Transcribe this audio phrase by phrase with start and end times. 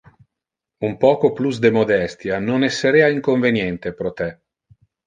[0.87, 4.29] Un poco plus de modestia non esserea inconveniente pro te!